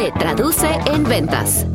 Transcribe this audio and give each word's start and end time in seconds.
se 0.00 0.12
traduce 0.12 0.66
en 0.86 1.04
ventas. 1.04 1.66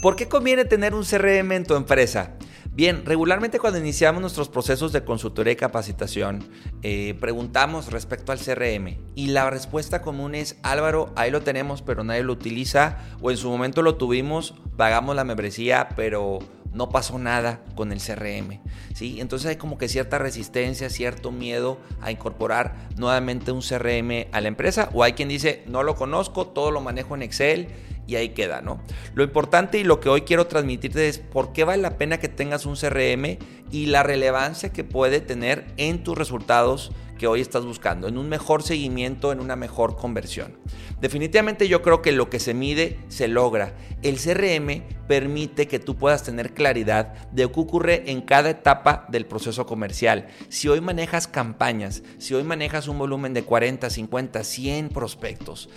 ¿Por 0.00 0.16
qué 0.16 0.26
conviene 0.26 0.64
tener 0.64 0.94
un 0.94 1.04
CRM 1.04 1.52
en 1.52 1.64
tu 1.64 1.74
empresa? 1.74 2.32
Bien, 2.72 3.04
regularmente 3.04 3.58
cuando 3.58 3.78
iniciamos 3.78 4.22
nuestros 4.22 4.48
procesos 4.48 4.90
de 4.94 5.04
consultoría 5.04 5.52
y 5.52 5.56
capacitación, 5.56 6.48
eh, 6.82 7.14
preguntamos 7.20 7.92
respecto 7.92 8.32
al 8.32 8.38
CRM 8.38 8.96
y 9.14 9.26
la 9.26 9.50
respuesta 9.50 10.00
común 10.00 10.34
es, 10.34 10.56
Álvaro, 10.62 11.12
ahí 11.14 11.30
lo 11.30 11.42
tenemos, 11.42 11.82
pero 11.82 12.04
nadie 12.04 12.22
lo 12.22 12.32
utiliza, 12.32 13.00
o 13.20 13.30
en 13.30 13.36
su 13.36 13.50
momento 13.50 13.82
lo 13.82 13.96
tuvimos, 13.96 14.54
pagamos 14.78 15.14
la 15.14 15.24
membresía, 15.24 15.90
pero 15.94 16.38
no 16.72 16.90
pasó 16.90 17.18
nada 17.18 17.62
con 17.74 17.92
el 17.92 18.00
CRM. 18.00 18.60
¿sí? 18.94 19.20
Entonces 19.20 19.48
hay 19.48 19.56
como 19.56 19.78
que 19.78 19.88
cierta 19.88 20.18
resistencia, 20.18 20.90
cierto 20.90 21.30
miedo 21.30 21.78
a 22.00 22.10
incorporar 22.10 22.88
nuevamente 22.96 23.52
un 23.52 23.62
CRM 23.62 24.28
a 24.32 24.40
la 24.40 24.48
empresa, 24.48 24.90
o 24.92 25.02
hay 25.02 25.12
quien 25.12 25.28
dice, 25.28 25.62
no 25.66 25.82
lo 25.82 25.94
conozco, 25.94 26.46
todo 26.46 26.70
lo 26.70 26.80
manejo 26.80 27.14
en 27.14 27.22
Excel 27.22 27.68
y 28.06 28.16
ahí 28.16 28.30
queda, 28.30 28.62
¿no? 28.62 28.80
Lo 29.14 29.22
importante 29.22 29.78
y 29.78 29.84
lo 29.84 30.00
que 30.00 30.08
hoy 30.08 30.22
quiero 30.22 30.46
transmitirte 30.46 31.08
es 31.08 31.18
por 31.18 31.52
qué 31.52 31.64
vale 31.64 31.82
la 31.82 31.98
pena 31.98 32.18
que 32.18 32.28
tengas 32.28 32.64
un 32.64 32.74
CRM 32.74 33.36
y 33.70 33.86
la 33.86 34.02
relevancia 34.02 34.72
que 34.72 34.82
puede 34.82 35.20
tener 35.20 35.66
en 35.76 36.02
tus 36.02 36.16
resultados 36.16 36.90
que 37.18 37.26
hoy 37.26 37.42
estás 37.42 37.66
buscando, 37.66 38.08
en 38.08 38.16
un 38.16 38.28
mejor 38.28 38.62
seguimiento, 38.62 39.30
en 39.30 39.40
una 39.40 39.56
mejor 39.56 39.96
conversión. 39.96 40.56
Definitivamente 41.00 41.68
yo 41.68 41.82
creo 41.82 42.00
que 42.00 42.12
lo 42.12 42.30
que 42.30 42.40
se 42.40 42.54
mide 42.54 42.98
se 43.08 43.28
logra. 43.28 43.74
El 44.02 44.16
CRM 44.18 44.84
permite 45.08 45.66
que 45.66 45.78
tú 45.78 45.96
puedas 45.96 46.22
tener 46.22 46.54
claridad 46.54 47.14
de 47.32 47.50
qué 47.50 47.60
ocurre 47.60 48.10
en 48.10 48.20
cada 48.20 48.50
etapa 48.50 49.06
del 49.08 49.26
proceso 49.26 49.66
comercial. 49.66 50.28
Si 50.48 50.68
hoy 50.68 50.80
manejas 50.80 51.26
campañas, 51.26 52.02
si 52.18 52.34
hoy 52.34 52.44
manejas 52.44 52.86
un 52.86 52.98
volumen 52.98 53.34
de 53.34 53.42
40, 53.42 53.90
50, 53.90 54.44
100 54.44 54.88
prospectos, 54.90 55.68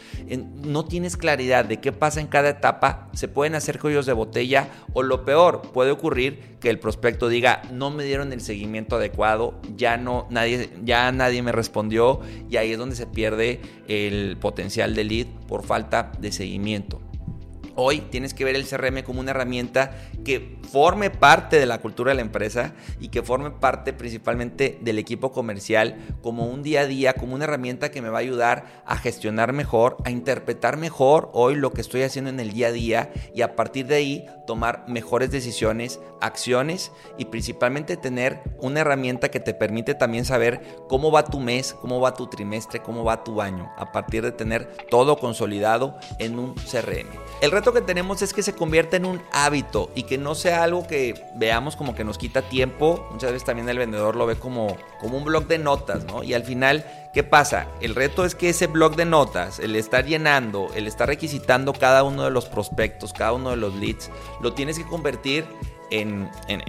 no 0.63 0.85
tienes 0.85 1.17
claridad 1.17 1.65
de 1.65 1.79
qué 1.79 1.91
pasa 1.91 2.19
en 2.19 2.27
cada 2.27 2.49
etapa, 2.49 3.09
se 3.13 3.27
pueden 3.27 3.55
hacer 3.55 3.79
cuellos 3.79 4.05
de 4.05 4.13
botella 4.13 4.67
o 4.93 5.01
lo 5.01 5.25
peor, 5.25 5.61
puede 5.73 5.91
ocurrir 5.91 6.57
que 6.59 6.69
el 6.69 6.77
prospecto 6.77 7.29
diga, 7.29 7.63
no 7.71 7.89
me 7.89 8.03
dieron 8.03 8.33
el 8.33 8.41
seguimiento 8.41 8.97
adecuado, 8.97 9.59
ya 9.75 9.97
no 9.97 10.27
nadie 10.29 10.69
ya 10.83 11.11
nadie 11.11 11.41
me 11.41 11.51
respondió 11.51 12.19
y 12.49 12.57
ahí 12.57 12.73
es 12.73 12.77
donde 12.77 12.95
se 12.95 13.07
pierde 13.07 13.61
el 13.87 14.37
potencial 14.37 14.93
de 14.93 15.03
lead 15.03 15.27
por 15.47 15.63
falta 15.63 16.11
de 16.19 16.31
seguimiento. 16.31 17.01
Hoy 17.75 18.01
tienes 18.01 18.33
que 18.33 18.43
ver 18.43 18.55
el 18.55 18.67
CRM 18.67 19.03
como 19.03 19.19
una 19.19 19.31
herramienta 19.31 19.91
que 20.23 20.57
forme 20.71 21.09
parte 21.09 21.59
de 21.59 21.65
la 21.65 21.79
cultura 21.79 22.11
de 22.11 22.15
la 22.15 22.21
empresa 22.21 22.73
y 22.99 23.09
que 23.09 23.21
forme 23.21 23.51
parte 23.51 23.93
principalmente 23.93 24.77
del 24.81 24.99
equipo 24.99 25.31
comercial 25.31 25.97
como 26.21 26.47
un 26.47 26.63
día 26.63 26.81
a 26.81 26.85
día, 26.85 27.13
como 27.13 27.35
una 27.35 27.45
herramienta 27.45 27.91
que 27.91 28.01
me 28.01 28.09
va 28.09 28.19
a 28.19 28.21
ayudar 28.21 28.83
a 28.85 28.97
gestionar 28.97 29.53
mejor, 29.53 29.97
a 30.05 30.11
interpretar 30.11 30.77
mejor 30.77 31.29
hoy 31.33 31.55
lo 31.55 31.73
que 31.73 31.81
estoy 31.81 32.03
haciendo 32.03 32.29
en 32.29 32.39
el 32.39 32.53
día 32.53 32.67
a 32.67 32.71
día 32.71 33.13
y 33.33 33.41
a 33.41 33.55
partir 33.55 33.87
de 33.87 33.95
ahí 33.95 34.25
tomar 34.47 34.85
mejores 34.87 35.31
decisiones, 35.31 35.99
acciones 36.19 36.91
y 37.17 37.25
principalmente 37.25 37.97
tener 37.97 38.41
una 38.59 38.81
herramienta 38.81 39.29
que 39.29 39.39
te 39.39 39.53
permite 39.53 39.95
también 39.95 40.25
saber 40.25 40.61
cómo 40.87 41.11
va 41.11 41.23
tu 41.23 41.39
mes, 41.39 41.73
cómo 41.73 41.99
va 41.99 42.13
tu 42.13 42.27
trimestre, 42.27 42.81
cómo 42.81 43.03
va 43.03 43.23
tu 43.23 43.41
año, 43.41 43.71
a 43.77 43.91
partir 43.91 44.23
de 44.23 44.31
tener 44.31 44.67
todo 44.89 45.17
consolidado 45.17 45.97
en 46.19 46.37
un 46.37 46.53
CRM. 46.55 47.07
Reto 47.61 47.73
que 47.73 47.81
tenemos 47.81 48.23
es 48.23 48.33
que 48.33 48.41
se 48.41 48.53
convierta 48.53 48.97
en 48.97 49.05
un 49.05 49.21
hábito 49.31 49.91
y 49.93 50.03
que 50.03 50.17
no 50.17 50.33
sea 50.33 50.63
algo 50.63 50.87
que 50.87 51.25
veamos 51.35 51.75
como 51.75 51.93
que 51.93 52.03
nos 52.03 52.17
quita 52.17 52.41
tiempo. 52.41 53.07
Muchas 53.11 53.31
veces 53.31 53.45
también 53.45 53.69
el 53.69 53.77
vendedor 53.77 54.15
lo 54.15 54.25
ve 54.25 54.35
como, 54.35 54.75
como 54.99 55.19
un 55.19 55.23
blog 55.23 55.45
de 55.45 55.59
notas, 55.59 56.03
¿no? 56.05 56.23
Y 56.23 56.33
al 56.33 56.43
final, 56.43 56.83
¿qué 57.13 57.21
pasa? 57.21 57.67
El 57.79 57.93
reto 57.93 58.25
es 58.25 58.33
que 58.33 58.49
ese 58.49 58.65
blog 58.65 58.95
de 58.95 59.05
notas, 59.05 59.59
el 59.59 59.75
estar 59.75 60.05
llenando, 60.05 60.71
el 60.73 60.87
estar 60.87 61.07
requisitando 61.07 61.73
cada 61.73 62.01
uno 62.03 62.23
de 62.23 62.31
los 62.31 62.47
prospectos, 62.47 63.13
cada 63.13 63.33
uno 63.33 63.51
de 63.51 63.57
los 63.57 63.75
leads, 63.75 64.09
lo 64.41 64.53
tienes 64.53 64.79
que 64.79 64.85
convertir 64.85 65.45
en, 65.91 66.31
en 66.47 66.63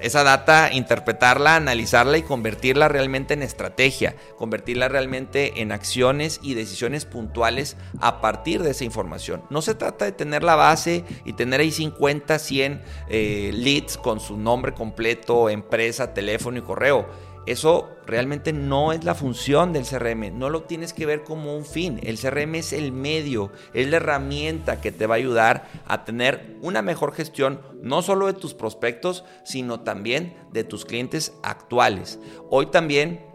esa 0.00 0.24
data, 0.24 0.72
interpretarla, 0.72 1.56
analizarla 1.56 2.18
y 2.18 2.22
convertirla 2.22 2.88
realmente 2.88 3.34
en 3.34 3.42
estrategia, 3.42 4.16
convertirla 4.36 4.88
realmente 4.88 5.60
en 5.60 5.72
acciones 5.72 6.40
y 6.42 6.54
decisiones 6.54 7.04
puntuales 7.04 7.76
a 8.00 8.20
partir 8.20 8.62
de 8.62 8.70
esa 8.70 8.84
información. 8.84 9.42
No 9.50 9.62
se 9.62 9.74
trata 9.74 10.04
de 10.04 10.12
tener 10.12 10.42
la 10.42 10.56
base 10.56 11.04
y 11.24 11.32
tener 11.32 11.60
ahí 11.60 11.70
50, 11.70 12.38
100 12.38 12.82
eh, 13.08 13.50
leads 13.54 13.96
con 13.96 14.20
su 14.20 14.36
nombre 14.36 14.74
completo, 14.74 15.48
empresa, 15.50 16.14
teléfono 16.14 16.58
y 16.58 16.62
correo 16.62 17.27
eso 17.50 17.90
realmente 18.06 18.52
no 18.52 18.92
es 18.92 19.04
la 19.04 19.14
función 19.14 19.72
del 19.72 19.86
CRM, 19.86 20.38
no 20.38 20.50
lo 20.50 20.62
tienes 20.62 20.92
que 20.92 21.06
ver 21.06 21.24
como 21.24 21.56
un 21.56 21.64
fin. 21.64 22.00
El 22.02 22.18
CRM 22.18 22.54
es 22.56 22.72
el 22.72 22.92
medio, 22.92 23.52
es 23.74 23.88
la 23.88 23.96
herramienta 23.96 24.80
que 24.80 24.92
te 24.92 25.06
va 25.06 25.14
a 25.14 25.18
ayudar 25.18 25.68
a 25.86 26.04
tener 26.04 26.56
una 26.62 26.82
mejor 26.82 27.12
gestión 27.12 27.60
no 27.82 28.02
solo 28.02 28.26
de 28.26 28.34
tus 28.34 28.54
prospectos, 28.54 29.24
sino 29.44 29.80
también 29.80 30.36
de 30.52 30.64
tus 30.64 30.84
clientes 30.84 31.34
actuales. 31.42 32.18
Hoy 32.50 32.66
también 32.66 33.27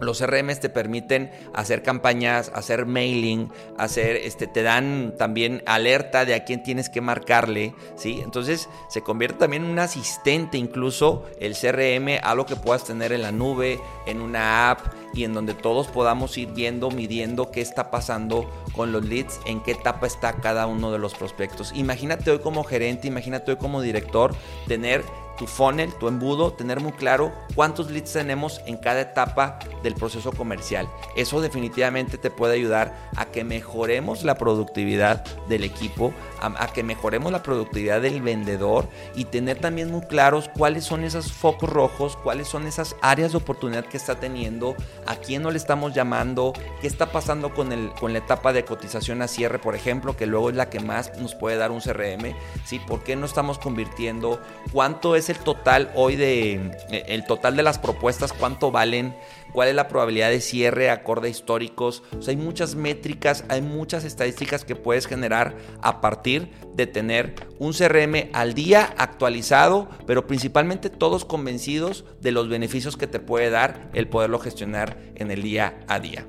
los 0.00 0.18
CRMs 0.18 0.60
te 0.60 0.68
permiten 0.68 1.30
hacer 1.54 1.82
campañas, 1.82 2.50
hacer 2.54 2.86
mailing, 2.86 3.50
hacer, 3.78 4.16
este, 4.16 4.46
te 4.46 4.62
dan 4.62 5.14
también 5.16 5.62
alerta 5.66 6.24
de 6.24 6.34
a 6.34 6.44
quién 6.44 6.62
tienes 6.62 6.88
que 6.88 7.00
marcarle, 7.00 7.74
¿sí? 7.96 8.20
Entonces 8.22 8.68
se 8.88 9.02
convierte 9.02 9.38
también 9.38 9.64
en 9.64 9.70
un 9.70 9.78
asistente, 9.78 10.58
incluso 10.58 11.24
el 11.38 11.54
CRM, 11.54 12.18
algo 12.22 12.46
que 12.46 12.56
puedas 12.56 12.84
tener 12.84 13.12
en 13.12 13.22
la 13.22 13.32
nube, 13.32 13.80
en 14.06 14.20
una 14.20 14.70
app 14.70 14.80
y 15.12 15.24
en 15.24 15.34
donde 15.34 15.54
todos 15.54 15.88
podamos 15.88 16.36
ir 16.38 16.52
viendo, 16.52 16.90
midiendo 16.90 17.50
qué 17.50 17.60
está 17.60 17.90
pasando 17.90 18.48
con 18.74 18.92
los 18.92 19.04
leads, 19.04 19.40
en 19.46 19.60
qué 19.62 19.72
etapa 19.72 20.06
está 20.06 20.34
cada 20.34 20.66
uno 20.66 20.92
de 20.92 20.98
los 20.98 21.14
prospectos. 21.14 21.72
Imagínate 21.74 22.30
hoy 22.30 22.38
como 22.38 22.64
gerente, 22.64 23.08
imagínate 23.08 23.52
hoy 23.52 23.56
como 23.56 23.82
director, 23.82 24.34
tener 24.68 25.04
tu 25.40 25.46
funnel, 25.46 25.90
tu 25.94 26.06
embudo, 26.06 26.52
tener 26.52 26.80
muy 26.80 26.92
claro 26.92 27.32
cuántos 27.54 27.90
leads 27.90 28.12
tenemos 28.12 28.60
en 28.66 28.76
cada 28.76 29.00
etapa 29.00 29.58
del 29.82 29.94
proceso 29.94 30.32
comercial. 30.32 30.86
Eso 31.16 31.40
definitivamente 31.40 32.18
te 32.18 32.30
puede 32.30 32.56
ayudar 32.56 33.08
a 33.16 33.24
que 33.24 33.42
mejoremos 33.42 34.22
la 34.22 34.34
productividad 34.34 35.24
del 35.48 35.64
equipo, 35.64 36.12
a, 36.42 36.70
que 36.74 36.82
mejoremos 36.82 37.32
la 37.32 37.42
productividad 37.42 38.02
del 38.02 38.20
vendedor 38.20 38.86
y 39.14 39.24
tener 39.24 39.58
también 39.58 39.90
muy 39.90 40.02
claros 40.02 40.50
cuáles 40.54 40.84
son 40.84 41.04
esos 41.04 41.32
focos 41.32 41.70
rojos, 41.70 42.18
cuáles 42.18 42.46
son 42.46 42.66
esas 42.66 42.94
áreas 43.00 43.32
de 43.32 43.38
oportunidad 43.38 43.86
que 43.86 43.96
está 43.96 44.20
teniendo, 44.20 44.76
a 45.06 45.16
quién 45.16 45.40
no 45.40 45.50
le 45.50 45.56
estamos 45.56 45.94
llamando, 45.94 46.52
qué 46.82 46.86
está 46.86 47.12
pasando 47.12 47.54
con, 47.54 47.72
el, 47.72 47.92
con 47.98 48.12
la 48.12 48.18
etapa 48.18 48.52
de 48.52 48.66
cotización 48.66 49.22
a 49.22 49.26
cierre, 49.26 49.58
por 49.58 49.74
ejemplo, 49.74 50.18
que 50.18 50.26
luego 50.26 50.50
es 50.50 50.56
la 50.56 50.68
que 50.68 50.80
más 50.80 51.16
nos 51.18 51.34
puede 51.34 51.56
dar 51.56 51.70
un 51.70 51.80
CRM, 51.80 52.36
¿sí? 52.66 52.78
¿Por 52.78 53.02
qué 53.02 53.16
no 53.16 53.24
estamos 53.24 53.58
convirtiendo? 53.58 54.38
¿Cuánto 54.70 55.16
es 55.16 55.29
el 55.30 55.38
total 55.38 55.90
hoy 55.94 56.16
de 56.16 56.54
eh, 56.90 57.04
el 57.08 57.24
total 57.24 57.56
de 57.56 57.62
las 57.62 57.78
propuestas, 57.78 58.32
cuánto 58.32 58.70
valen, 58.70 59.14
cuál 59.52 59.68
es 59.68 59.74
la 59.74 59.88
probabilidad 59.88 60.30
de 60.30 60.40
cierre 60.40 60.90
acorde 60.90 61.28
a 61.28 61.30
históricos. 61.30 62.02
O 62.18 62.22
sea, 62.22 62.32
hay 62.32 62.36
muchas 62.36 62.74
métricas, 62.74 63.44
hay 63.48 63.62
muchas 63.62 64.04
estadísticas 64.04 64.64
que 64.64 64.76
puedes 64.76 65.06
generar 65.06 65.56
a 65.82 66.00
partir 66.00 66.50
de 66.74 66.86
tener 66.86 67.34
un 67.58 67.72
CRM 67.72 68.30
al 68.32 68.54
día 68.54 68.94
actualizado, 68.98 69.88
pero 70.06 70.26
principalmente 70.26 70.90
todos 70.90 71.24
convencidos 71.24 72.04
de 72.20 72.32
los 72.32 72.48
beneficios 72.48 72.96
que 72.96 73.06
te 73.06 73.20
puede 73.20 73.50
dar 73.50 73.90
el 73.94 74.08
poderlo 74.08 74.38
gestionar 74.38 74.98
en 75.14 75.30
el 75.30 75.42
día 75.42 75.80
a 75.88 76.00
día. 76.00 76.26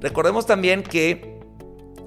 Recordemos 0.00 0.46
también 0.46 0.82
que 0.82 1.37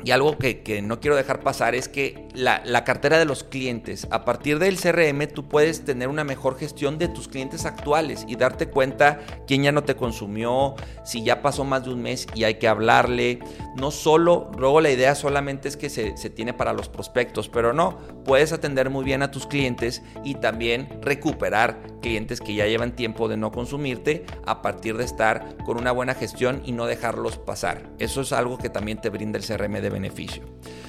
y 0.04 0.12
algo 0.12 0.38
que, 0.38 0.82
no 0.84 1.00
quiero 1.00 1.16
dejar 1.16 1.42
pasar 1.42 1.76
es 1.76 1.88
que 1.88 2.28
la, 2.34 2.62
la, 2.66 2.84
cartera 2.84 3.20
de 3.20 3.26
los 3.26 3.44
clientes, 3.44 4.08
a 4.10 4.26
partir 4.26 4.60
del 4.60 4.80
CRM 4.80 5.28
tú 5.28 5.48
puedes 5.48 5.86
tener 5.86 6.08
una 6.08 6.24
mejor 6.24 6.58
gestión 6.58 6.98
de 6.98 7.08
tus 7.08 7.28
clientes 7.28 7.66
actuales 7.66 8.26
y 8.28 8.36
darte 8.36 8.68
cuenta 8.68 9.20
quién 9.48 9.64
ya 9.64 9.72
no 9.72 9.84
te 9.84 9.96
consumió, 9.96 10.76
si 11.04 11.24
ya 11.24 11.42
pasó 11.42 11.64
más 11.64 11.84
de 11.84 11.92
un 11.92 12.02
mes 12.02 12.28
y 12.34 12.44
hay 12.44 12.56
que 12.56 12.68
hablarle. 12.68 13.40
No 13.76 13.92
solo, 13.92 14.52
luego 14.58 14.82
la 14.82 14.92
idea 14.92 15.16
solamente 15.16 15.68
es 15.68 15.78
que 15.78 15.90
se, 15.90 16.18
se 16.18 16.30
tiene 16.30 16.54
para 16.54 16.74
los 16.74 16.90
prospectos, 16.90 17.50
pero 17.50 17.74
no, 17.74 17.98
puedes 18.26 18.54
atender 18.54 18.90
muy 18.90 19.04
bien 19.04 19.22
a 19.22 19.32
tus 19.32 19.46
clientes 19.46 20.02
y 20.24 20.36
también 20.36 21.00
recuperar 21.02 21.91
clientes 22.02 22.42
que 22.42 22.54
ya 22.54 22.66
llevan 22.66 22.96
tiempo 22.96 23.28
de 23.28 23.38
no 23.38 23.52
consumirte 23.52 24.26
a 24.46 24.62
partir 24.62 24.98
de 24.98 25.06
estar 25.06 25.56
con 25.64 25.78
una 25.78 25.92
buena 25.92 26.14
gestión 26.14 26.62
y 26.66 26.74
no 26.74 26.86
dejarlos 26.86 27.38
pasar. 27.38 27.90
Eso 28.00 28.22
es 28.22 28.34
algo 28.34 28.58
que 28.58 28.70
también 28.70 29.00
te 29.00 29.10
brinda 29.10 29.40
el 29.40 29.46
CRM 29.46 29.82
de 29.82 29.90
beneficio. 29.90 30.44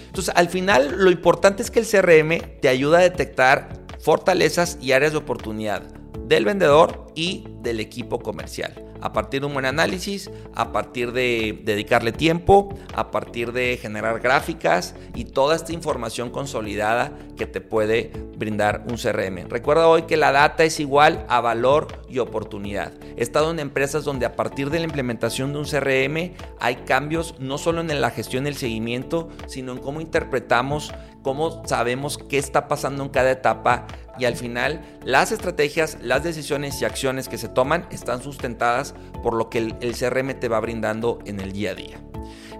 Entonces, 0.06 0.34
al 0.36 0.48
final, 0.48 0.96
lo 0.98 1.10
importante 1.10 1.62
es 1.62 1.70
que 1.70 1.80
el 1.80 1.86
CRM 1.86 2.60
te 2.60 2.68
ayuda 2.68 2.98
a 2.98 3.02
detectar 3.02 3.68
fortalezas 4.00 4.78
y 4.80 4.92
áreas 4.92 5.12
de 5.12 5.18
oportunidad 5.18 5.82
del 6.26 6.44
vendedor 6.44 7.06
y 7.14 7.46
del 7.62 7.78
equipo 7.78 8.18
comercial. 8.18 8.91
A 9.02 9.12
partir 9.12 9.40
de 9.40 9.48
un 9.48 9.52
buen 9.52 9.66
análisis, 9.66 10.30
a 10.54 10.72
partir 10.72 11.12
de 11.12 11.60
dedicarle 11.64 12.12
tiempo, 12.12 12.78
a 12.94 13.10
partir 13.10 13.52
de 13.52 13.78
generar 13.80 14.20
gráficas 14.20 14.94
y 15.14 15.24
toda 15.26 15.56
esta 15.56 15.72
información 15.72 16.30
consolidada 16.30 17.12
que 17.36 17.46
te 17.46 17.60
puede 17.60 18.12
brindar 18.36 18.84
un 18.88 18.96
CRM. 18.96 19.48
Recuerda 19.48 19.88
hoy 19.88 20.02
que 20.02 20.16
la 20.16 20.32
data 20.32 20.64
es 20.64 20.80
igual 20.80 21.26
a 21.28 21.40
valor 21.40 21.88
y 22.08 22.18
oportunidad. 22.18 22.92
He 23.16 23.22
estado 23.22 23.50
en 23.50 23.58
empresas 23.58 24.04
donde 24.04 24.26
a 24.26 24.36
partir 24.36 24.70
de 24.70 24.78
la 24.78 24.84
implementación 24.84 25.52
de 25.52 25.58
un 25.58 25.64
CRM 25.64 26.34
hay 26.60 26.76
cambios 26.86 27.34
no 27.38 27.58
solo 27.58 27.80
en 27.80 28.00
la 28.00 28.10
gestión 28.10 28.46
y 28.46 28.48
el 28.48 28.56
seguimiento, 28.56 29.28
sino 29.46 29.72
en 29.72 29.78
cómo 29.78 30.00
interpretamos, 30.00 30.92
cómo 31.22 31.62
sabemos 31.66 32.18
qué 32.18 32.38
está 32.38 32.68
pasando 32.68 33.02
en 33.02 33.08
cada 33.08 33.30
etapa 33.30 33.86
y 34.18 34.24
al 34.24 34.36
final 34.36 34.82
las 35.04 35.32
estrategias, 35.32 35.98
las 36.02 36.22
decisiones 36.22 36.80
y 36.80 36.84
acciones 36.84 37.28
que 37.28 37.38
se 37.38 37.48
toman 37.48 37.86
están 37.90 38.22
sustentadas 38.22 38.94
por 39.22 39.34
lo 39.34 39.48
que 39.48 39.58
el, 39.58 39.94
CRM 39.94 40.34
te 40.34 40.48
va 40.48 40.60
brindando 40.60 41.18
en 41.24 41.40
el 41.40 41.52
día 41.52 41.72
a 41.72 41.74
día. 41.74 42.00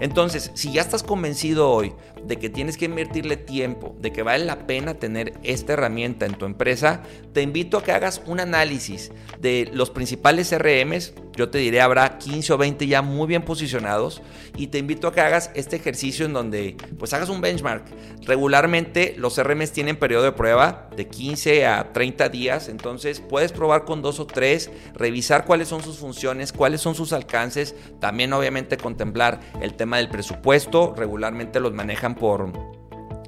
Entonces, 0.00 0.50
si 0.54 0.72
ya 0.72 0.80
estás 0.80 1.04
convencido 1.04 1.70
hoy 1.70 1.92
de 2.24 2.36
que 2.36 2.50
tienes 2.50 2.76
que 2.76 2.86
invertirle 2.86 3.36
tiempo, 3.36 3.94
de 4.00 4.12
que 4.12 4.22
vale 4.22 4.44
la 4.44 4.66
pena 4.66 4.94
tener 4.94 5.34
esta 5.44 5.74
herramienta 5.74 6.26
en 6.26 6.34
tu 6.34 6.44
empresa, 6.44 7.02
te 7.32 7.42
invito 7.42 7.78
a 7.78 7.84
que 7.84 7.92
hagas 7.92 8.20
un 8.26 8.40
análisis 8.40 9.12
de 9.40 9.70
los 9.72 9.90
principales 9.90 10.50
CRMs. 10.50 11.14
Yo 11.34 11.48
te 11.48 11.58
diré, 11.58 11.80
habrá 11.80 12.18
15 12.18 12.52
o 12.52 12.58
20 12.58 12.86
ya 12.86 13.02
muy 13.02 13.26
bien 13.26 13.42
posicionados. 13.42 14.22
Y 14.56 14.68
te 14.68 14.78
invito 14.78 15.08
a 15.08 15.12
que 15.12 15.20
hagas 15.20 15.50
este 15.54 15.76
ejercicio 15.76 16.26
en 16.26 16.32
donde 16.32 16.76
pues 16.98 17.12
hagas 17.14 17.28
un 17.28 17.40
benchmark. 17.40 17.84
Regularmente 18.26 19.14
los 19.16 19.34
CRMs 19.34 19.72
tienen 19.72 19.96
periodo 19.96 20.24
de 20.24 20.32
prueba 20.32 20.88
de 20.96 21.08
15 21.08 21.66
a 21.66 21.92
30 21.92 22.28
días, 22.28 22.68
entonces 22.68 23.20
puedes 23.20 23.52
probar 23.52 23.84
con 23.84 24.02
dos 24.02 24.20
o 24.20 24.26
tres, 24.26 24.70
revisar 24.94 25.44
cuáles 25.44 25.68
son 25.68 25.82
sus 25.82 25.98
funciones, 25.98 26.52
cuáles 26.52 26.80
son 26.80 26.94
sus 26.94 27.12
alcances, 27.12 27.74
también 28.00 28.32
obviamente 28.32 28.76
contemplar 28.76 29.40
el 29.60 29.74
tema 29.74 29.96
del 29.96 30.08
presupuesto, 30.08 30.94
regularmente 30.96 31.60
los 31.60 31.72
manejan 31.72 32.14
por 32.14 32.81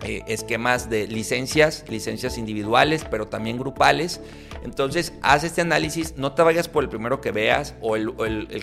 eh, 0.04 0.22
esquemas 0.26 0.90
de 0.90 1.06
licencias, 1.06 1.84
licencias 1.88 2.36
individuales, 2.36 3.06
pero 3.10 3.26
también 3.26 3.58
grupales. 3.58 4.20
Entonces, 4.62 5.14
haz 5.22 5.44
este 5.44 5.62
análisis, 5.62 6.18
no 6.18 6.32
te 6.32 6.42
vayas 6.42 6.68
por 6.68 6.84
el 6.84 6.90
primero 6.90 7.22
que 7.22 7.32
veas 7.32 7.74
o 7.80 7.96
el, 7.96 8.14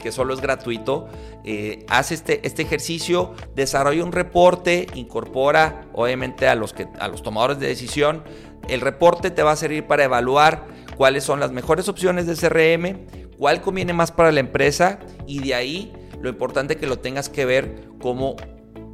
que 0.02 0.12
solo 0.12 0.36
es 0.36 0.42
gratuito. 0.42 1.08
Eh, 1.44 1.84
haz 1.90 2.12
este, 2.12 2.46
este 2.46 2.62
ejercicio, 2.62 3.34
desarrolla 3.56 4.04
un 4.04 4.12
reporte, 4.12 4.86
incorpora 4.94 5.88
obviamente 5.94 6.48
a 6.48 6.54
los, 6.54 6.74
que, 6.74 6.88
a 7.00 7.08
los 7.08 7.24
tomadores 7.24 7.60
de 7.60 7.68
decisión. 7.68 8.24
El 8.68 8.82
reporte 8.82 9.32
te 9.32 9.42
va 9.42 9.54
a 9.54 9.56
servir 9.56 9.88
para 9.88 10.04
evaluar 10.04 10.68
cuáles 10.96 11.24
son 11.24 11.40
las 11.40 11.52
mejores 11.52 11.90
opciones 11.90 12.28
de 12.28 12.36
CRM, 12.36 13.32
cuál 13.38 13.62
conviene 13.62 13.94
más 13.94 14.12
para 14.12 14.32
la 14.32 14.40
empresa 14.42 15.00
y 15.26 15.40
de 15.40 15.56
ahí 15.56 15.94
lo 16.22 16.30
importante 16.30 16.78
que 16.78 16.86
lo 16.86 17.00
tengas 17.00 17.30
que 17.30 17.46
ver 17.46 17.90
como 18.00 18.36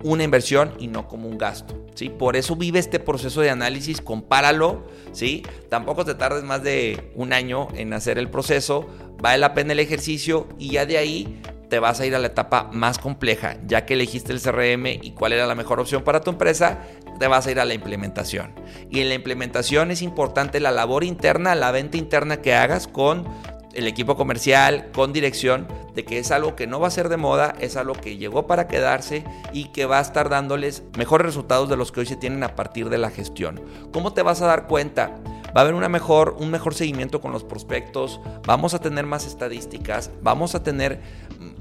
una 0.03 0.23
inversión 0.23 0.73
y 0.79 0.87
no 0.87 1.07
como 1.07 1.27
un 1.27 1.37
gasto. 1.37 1.85
¿sí? 1.95 2.09
Por 2.09 2.35
eso 2.35 2.55
vive 2.55 2.79
este 2.79 2.99
proceso 2.99 3.41
de 3.41 3.49
análisis, 3.49 4.01
compáralo. 4.01 4.87
¿sí? 5.11 5.43
Tampoco 5.69 6.05
te 6.05 6.15
tardes 6.15 6.43
más 6.43 6.63
de 6.63 7.11
un 7.15 7.33
año 7.33 7.67
en 7.75 7.93
hacer 7.93 8.17
el 8.17 8.29
proceso, 8.29 8.87
vale 9.21 9.39
la 9.39 9.53
pena 9.53 9.73
el 9.73 9.79
ejercicio 9.79 10.47
y 10.57 10.71
ya 10.71 10.85
de 10.85 10.97
ahí 10.97 11.41
te 11.69 11.79
vas 11.79 11.99
a 11.99 12.05
ir 12.05 12.15
a 12.15 12.19
la 12.19 12.27
etapa 12.27 12.69
más 12.71 12.97
compleja, 12.97 13.57
ya 13.65 13.85
que 13.85 13.95
elegiste 13.95 14.31
el 14.31 14.41
CRM 14.41 14.85
y 14.87 15.11
cuál 15.11 15.33
era 15.33 15.45
la 15.45 15.55
mejor 15.55 15.79
opción 15.79 16.03
para 16.03 16.21
tu 16.21 16.31
empresa, 16.31 16.79
te 17.19 17.27
vas 17.27 17.47
a 17.47 17.51
ir 17.51 17.59
a 17.59 17.65
la 17.65 17.73
implementación. 17.73 18.53
Y 18.89 19.01
en 19.01 19.09
la 19.09 19.15
implementación 19.15 19.91
es 19.91 20.01
importante 20.01 20.59
la 20.59 20.71
labor 20.71 21.03
interna, 21.03 21.55
la 21.55 21.71
venta 21.71 21.97
interna 21.97 22.41
que 22.41 22.53
hagas 22.53 22.87
con 22.87 23.25
el 23.77 23.87
equipo 23.87 24.17
comercial, 24.17 24.89
con 24.91 25.13
dirección, 25.13 25.67
de 25.93 26.03
que 26.03 26.17
es 26.17 26.31
algo 26.31 26.55
que 26.55 26.65
no 26.65 26.79
va 26.79 26.87
a 26.87 26.91
ser 26.91 27.09
de 27.09 27.17
moda, 27.17 27.53
es 27.59 27.75
algo 27.75 27.93
que 27.93 28.17
llegó 28.17 28.47
para 28.47 28.67
quedarse 28.67 29.23
y 29.53 29.65
que 29.65 29.85
va 29.85 29.99
a 29.99 30.01
estar 30.01 30.29
dándoles 30.29 30.81
mejores 30.97 31.27
resultados 31.27 31.69
de 31.69 31.77
los 31.77 31.91
que 31.91 31.99
hoy 31.99 32.07
se 32.07 32.15
tienen 32.15 32.43
a 32.43 32.55
partir 32.55 32.89
de 32.89 32.97
la 32.97 33.11
gestión. 33.11 33.61
¿Cómo 33.93 34.13
te 34.13 34.23
vas 34.23 34.41
a 34.41 34.47
dar 34.47 34.65
cuenta? 34.65 35.19
Va 35.55 35.61
a 35.61 35.63
haber 35.63 35.75
una 35.75 35.89
mejor, 35.89 36.35
un 36.39 36.49
mejor 36.49 36.73
seguimiento 36.73 37.21
con 37.21 37.31
los 37.31 37.43
prospectos, 37.43 38.19
vamos 38.47 38.73
a 38.73 38.79
tener 38.79 39.05
más 39.05 39.27
estadísticas, 39.27 40.09
vamos 40.23 40.55
a 40.55 40.63
tener 40.63 40.99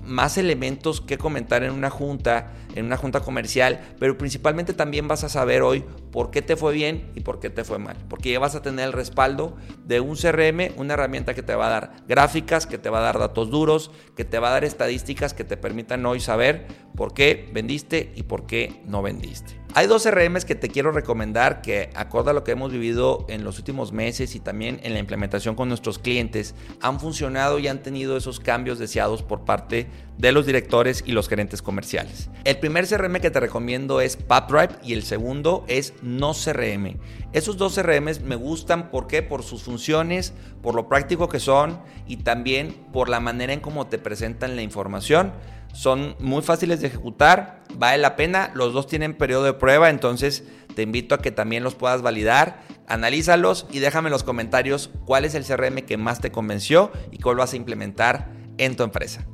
más 0.07 0.39
elementos 0.39 1.01
que 1.01 1.19
comentar 1.19 1.63
en 1.63 1.73
una 1.73 1.91
junta, 1.91 2.53
en 2.75 2.87
una 2.87 2.97
junta 2.97 3.21
comercial, 3.21 3.81
pero 3.99 4.17
principalmente 4.17 4.73
también 4.73 5.09
vas 5.09 5.25
a 5.25 5.29
saber 5.29 5.63
hoy 5.63 5.85
por 6.13 6.31
qué 6.31 6.43
te 6.43 6.57
fue 6.57 6.73
bien 6.73 7.11
y 7.15 7.21
por 7.21 7.41
qué 7.41 7.51
te 7.51 7.65
fue 7.65 7.79
mal, 7.79 7.97
porque 8.09 8.33
ya 8.33 8.39
vas 8.39 8.55
a 8.55 8.63
tener 8.63 8.87
el 8.87 8.93
respaldo 8.93 9.57
de 9.85 10.01
un 10.01 10.17
CRM, 10.17 10.73
una 10.77 10.95
herramienta 10.95 11.35
que 11.35 11.43
te 11.43 11.55
va 11.55 11.67
a 11.67 11.71
dar 11.71 11.93
gráficas, 12.09 12.67
que 12.67 12.79
te 12.79 12.91
va 12.91 12.99
a 12.99 13.03
dar 13.03 13.19
datos 13.19 13.51
duros, 13.51 13.91
que 14.17 14.25
te 14.25 14.39
va 14.39 14.49
a 14.49 14.53
dar 14.53 14.65
estadísticas 14.65 15.35
que 15.35 15.45
te 15.45 15.57
permitan 15.57 16.05
hoy 16.07 16.21
saber 16.21 16.67
por 16.95 17.15
qué 17.15 17.51
vendiste 17.53 18.13
y 18.15 18.23
por 18.23 18.47
qué 18.47 18.83
no 18.87 19.03
vendiste. 19.03 19.66
Hay 19.79 19.89
dos 19.89 20.05
CRMs 20.05 20.47
que 20.47 20.55
te 20.55 20.71
quiero 20.71 20.91
recomendar 20.91 21.61
que, 21.61 21.91
acorde 21.95 22.31
a 22.31 22.33
lo 22.33 22.45
que 22.45 22.53
hemos 22.53 22.73
vivido 22.73 23.27
en 23.29 23.45
los 23.45 23.59
últimos 23.59 23.93
meses 23.93 24.35
y 24.35 24.41
también 24.41 24.81
en 24.85 24.95
la 24.95 25.01
implementación 25.01 25.55
con 25.55 25.69
nuestros 25.69 25.99
clientes, 25.99 26.55
han 26.81 26.99
funcionado 26.99 27.59
y 27.59 27.69
han 27.69 27.83
tenido 27.83 28.17
esos 28.17 28.41
cambios 28.41 28.79
deseados 28.79 29.23
por 29.23 29.45
parte 29.45 29.87
de 30.17 30.33
los 30.33 30.47
directores 30.47 31.05
y 31.05 31.13
los 31.13 31.29
gerentes 31.29 31.61
comerciales. 31.61 32.31
El 32.45 32.57
primer 32.59 32.89
CRM 32.89 33.21
que 33.21 33.31
te 33.31 33.39
recomiendo 33.39 34.01
es 34.01 34.17
PubDrive 34.17 34.79
y 34.83 34.95
el 34.95 35.03
segundo 35.03 35.67
es 35.69 35.93
No 36.01 36.33
CRM. 36.33 36.97
Esos 37.35 37.59
dos 37.59 37.75
CRMs 37.75 38.23
me 38.23 38.37
gustan 38.37 38.91
¿por 38.91 39.07
qué? 39.07 39.23
Por 39.23 39.43
sus 39.43 39.63
funciones, 39.63 40.33
por 40.63 40.75
lo 40.75 40.89
práctico 40.89 41.29
que 41.29 41.39
son 41.39 41.83
y 42.07 42.17
también 42.17 42.73
por 42.95 43.11
la 43.11 43.21
manera 43.21 43.53
en 43.53 43.61
cómo 43.61 43.89
te 43.89 43.99
presentan 43.99 44.57
la 44.57 44.63
información 44.63 45.35
son 45.77 46.17
muy 46.19 46.43
fáciles 46.43 46.81
de 46.81 46.89
ejecutar, 46.89 47.63
vale 47.75 47.99
la 47.99 48.17
pena, 48.17 48.51
los 48.55 48.73
dos 48.73 48.87
tienen 48.87 49.15
periodo 49.15 49.45
de 49.45 49.53
prueba, 49.53 49.91
entonces 49.91 50.45
te 50.75 50.83
invito 50.83 51.15
a 51.15 51.19
que 51.19 51.31
también 51.31 51.63
los 51.63 51.75
puedas 51.75 52.03
validar, 52.03 52.63
analízalos 52.89 53.67
y 53.71 53.79
déjame 53.79 54.09
en 54.09 54.13
los 54.13 54.25
comentarios 54.25 54.91
cuál 55.05 55.25
es 55.25 55.35
el 55.35 55.45
CRM 55.45 55.83
que 55.83 55.97
más 55.97 56.21
te 56.21 56.33
convenció 56.33 56.91
y 57.11 57.19
cuál 57.19 57.37
vas 57.37 57.53
a 57.53 57.57
implementar 57.57 58.31
en 58.59 58.77
tu 58.77 58.85
empresa. 58.85 59.27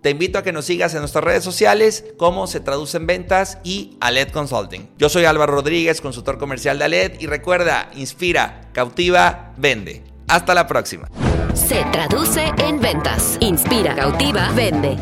Te 0.00 0.10
invito 0.10 0.38
a 0.38 0.42
que 0.42 0.52
nos 0.52 0.66
sigas 0.66 0.92
en 0.92 1.00
nuestras 1.00 1.24
redes 1.24 1.44
sociales, 1.44 2.04
como 2.18 2.46
se 2.46 2.60
traduce 2.60 2.98
en 2.98 3.06
ventas 3.06 3.58
y 3.64 3.96
Aled 4.00 4.28
Consulting. 4.32 4.90
Yo 4.98 5.08
soy 5.08 5.24
Álvaro 5.24 5.54
Rodríguez, 5.54 6.02
consultor 6.02 6.36
comercial 6.36 6.78
de 6.78 6.84
Aled 6.84 7.20
y 7.20 7.26
recuerda, 7.26 7.90
inspira, 7.94 8.68
cautiva, 8.72 9.54
vende. 9.56 10.02
Hasta 10.28 10.52
la 10.52 10.66
próxima. 10.66 11.08
Se 11.54 11.82
traduce 11.92 12.52
en 12.58 12.80
ventas. 12.80 13.38
Inspira, 13.40 13.94
cautiva, 13.94 14.50
vende. 14.54 14.98